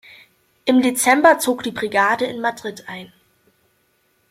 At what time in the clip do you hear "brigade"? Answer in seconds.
1.69-2.25